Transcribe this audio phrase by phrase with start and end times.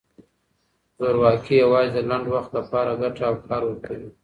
[0.99, 4.09] زورواکي یوازې د لنډ وخت لپاره ګټه او کار ورکوي.